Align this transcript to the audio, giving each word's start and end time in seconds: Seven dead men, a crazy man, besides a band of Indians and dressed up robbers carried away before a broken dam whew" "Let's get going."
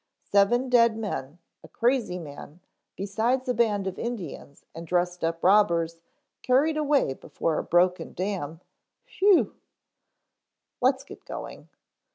Seven 0.31 0.67
dead 0.67 0.97
men, 0.97 1.37
a 1.63 1.67
crazy 1.67 2.17
man, 2.17 2.59
besides 2.95 3.47
a 3.47 3.53
band 3.53 3.85
of 3.85 3.99
Indians 3.99 4.65
and 4.73 4.87
dressed 4.87 5.23
up 5.23 5.43
robbers 5.43 5.99
carried 6.41 6.75
away 6.75 7.13
before 7.13 7.59
a 7.59 7.63
broken 7.63 8.13
dam 8.13 8.61
whew" 9.19 9.55
"Let's 10.81 11.03
get 11.03 11.23
going." 11.23 11.69